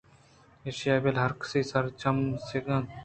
ایشاں 0.65 0.99
بل 1.03 1.15
ہرکسی 1.23 1.61
سرا 1.71 1.89
چم 2.01 2.17
سّک 2.47 2.65
اَنت 2.73 2.89